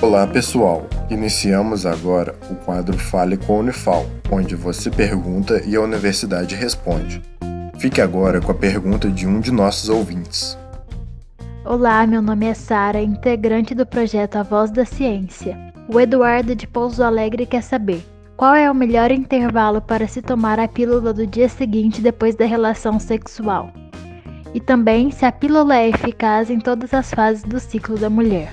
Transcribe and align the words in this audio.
Olá 0.00 0.24
pessoal, 0.28 0.86
iniciamos 1.10 1.84
agora 1.84 2.32
o 2.48 2.54
quadro 2.54 2.96
Fale 2.96 3.36
com 3.36 3.56
a 3.56 3.58
Unifal, 3.58 4.06
onde 4.30 4.54
você 4.54 4.92
pergunta 4.92 5.60
e 5.66 5.74
a 5.74 5.80
universidade 5.80 6.54
responde. 6.54 7.20
Fique 7.80 8.00
agora 8.00 8.40
com 8.40 8.52
a 8.52 8.54
pergunta 8.54 9.10
de 9.10 9.26
um 9.26 9.40
de 9.40 9.50
nossos 9.50 9.88
ouvintes. 9.88 10.56
Olá, 11.64 12.06
meu 12.06 12.22
nome 12.22 12.46
é 12.46 12.54
Sara, 12.54 13.02
integrante 13.02 13.74
do 13.74 13.84
projeto 13.84 14.36
A 14.36 14.44
Voz 14.44 14.70
da 14.70 14.84
Ciência. 14.84 15.58
O 15.92 15.98
Eduardo 15.98 16.54
de 16.54 16.68
Pouso 16.68 17.02
Alegre 17.02 17.44
quer 17.44 17.64
saber 17.64 18.06
qual 18.36 18.54
é 18.54 18.70
o 18.70 18.74
melhor 18.74 19.10
intervalo 19.10 19.80
para 19.80 20.06
se 20.06 20.22
tomar 20.22 20.60
a 20.60 20.68
pílula 20.68 21.12
do 21.12 21.26
dia 21.26 21.48
seguinte 21.48 22.00
depois 22.00 22.36
da 22.36 22.46
relação 22.46 23.00
sexual. 23.00 23.72
E 24.54 24.60
também 24.60 25.10
se 25.10 25.24
a 25.24 25.32
pílula 25.32 25.76
é 25.76 25.88
eficaz 25.88 26.50
em 26.50 26.60
todas 26.60 26.94
as 26.94 27.10
fases 27.10 27.42
do 27.42 27.58
ciclo 27.58 27.98
da 27.98 28.08
mulher. 28.08 28.52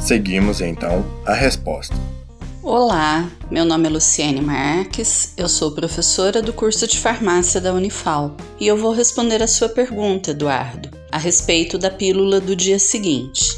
Seguimos 0.00 0.60
então 0.60 1.04
a 1.24 1.34
resposta. 1.34 1.94
Olá, 2.62 3.28
meu 3.50 3.64
nome 3.64 3.86
é 3.86 3.90
Luciene 3.90 4.40
Marques, 4.40 5.32
eu 5.36 5.48
sou 5.48 5.72
professora 5.72 6.42
do 6.42 6.52
curso 6.52 6.86
de 6.86 6.98
farmácia 6.98 7.60
da 7.60 7.72
Unifal 7.72 8.36
e 8.60 8.66
eu 8.66 8.76
vou 8.76 8.92
responder 8.92 9.42
a 9.42 9.46
sua 9.46 9.68
pergunta, 9.68 10.30
Eduardo, 10.30 10.90
a 11.10 11.18
respeito 11.18 11.78
da 11.78 11.90
pílula 11.90 12.40
do 12.40 12.54
dia 12.54 12.78
seguinte. 12.78 13.56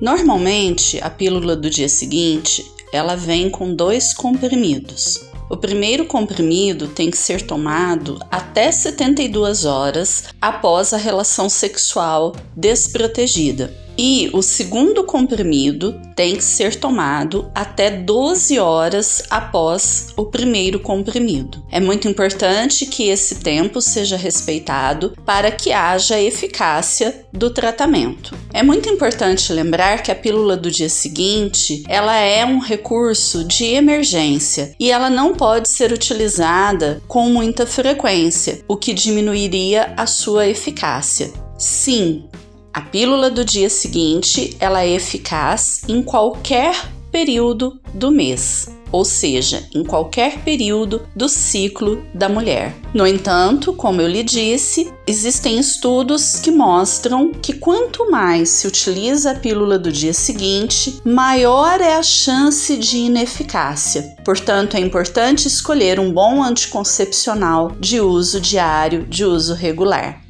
Normalmente, 0.00 0.98
a 1.02 1.10
pílula 1.10 1.54
do 1.54 1.68
dia 1.68 1.88
seguinte 1.88 2.64
ela 2.92 3.14
vem 3.14 3.50
com 3.50 3.74
dois 3.74 4.14
comprimidos. 4.14 5.28
O 5.50 5.56
primeiro 5.56 6.06
comprimido 6.06 6.86
tem 6.88 7.10
que 7.10 7.18
ser 7.18 7.42
tomado 7.42 8.18
até 8.30 8.70
72 8.70 9.64
horas 9.64 10.24
após 10.40 10.94
a 10.94 10.96
relação 10.96 11.48
sexual 11.48 12.34
desprotegida 12.56 13.79
e 13.96 14.30
o 14.32 14.42
segundo 14.42 15.04
comprimido 15.04 16.00
tem 16.14 16.36
que 16.36 16.44
ser 16.44 16.76
tomado 16.76 17.50
até 17.54 17.90
12 17.90 18.58
horas 18.58 19.22
após 19.30 20.08
o 20.16 20.26
primeiro 20.26 20.80
comprimido. 20.80 21.62
É 21.70 21.80
muito 21.80 22.08
importante 22.08 22.86
que 22.86 23.08
esse 23.08 23.36
tempo 23.36 23.80
seja 23.80 24.16
respeitado 24.16 25.14
para 25.24 25.50
que 25.50 25.72
haja 25.72 26.20
eficácia 26.20 27.24
do 27.32 27.50
tratamento. 27.50 28.36
É 28.52 28.62
muito 28.62 28.88
importante 28.88 29.52
lembrar 29.52 30.02
que 30.02 30.10
a 30.10 30.14
pílula 30.14 30.56
do 30.56 30.70
dia 30.70 30.88
seguinte, 30.88 31.84
ela 31.88 32.16
é 32.16 32.44
um 32.44 32.58
recurso 32.58 33.44
de 33.44 33.64
emergência 33.64 34.74
e 34.78 34.90
ela 34.90 35.08
não 35.08 35.34
pode 35.34 35.68
ser 35.68 35.92
utilizada 35.92 37.00
com 37.06 37.28
muita 37.28 37.66
frequência, 37.66 38.62
o 38.66 38.76
que 38.76 38.92
diminuiria 38.92 39.92
a 39.96 40.06
sua 40.06 40.46
eficácia. 40.46 41.30
Sim, 41.56 42.24
a 42.72 42.80
pílula 42.80 43.30
do 43.30 43.44
dia 43.44 43.68
seguinte, 43.68 44.56
ela 44.60 44.82
é 44.82 44.90
eficaz 44.90 45.82
em 45.88 46.02
qualquer 46.02 46.74
período 47.10 47.80
do 47.92 48.12
mês, 48.12 48.68
ou 48.92 49.04
seja, 49.04 49.68
em 49.74 49.82
qualquer 49.82 50.38
período 50.44 51.02
do 51.14 51.28
ciclo 51.28 52.04
da 52.14 52.28
mulher. 52.28 52.74
No 52.94 53.04
entanto, 53.06 53.72
como 53.72 54.00
eu 54.00 54.06
lhe 54.06 54.22
disse, 54.22 54.92
existem 55.06 55.58
estudos 55.58 56.36
que 56.36 56.52
mostram 56.52 57.32
que 57.32 57.54
quanto 57.54 58.08
mais 58.10 58.50
se 58.50 58.68
utiliza 58.68 59.32
a 59.32 59.34
pílula 59.34 59.76
do 59.76 59.90
dia 59.90 60.12
seguinte, 60.12 61.00
maior 61.04 61.80
é 61.80 61.94
a 61.94 62.02
chance 62.02 62.76
de 62.76 62.98
ineficácia. 62.98 64.14
Portanto, 64.24 64.76
é 64.76 64.80
importante 64.80 65.48
escolher 65.48 65.98
um 65.98 66.12
bom 66.12 66.42
anticoncepcional 66.42 67.72
de 67.80 68.00
uso 68.00 68.40
diário, 68.40 69.04
de 69.06 69.24
uso 69.24 69.54
regular. 69.54 70.29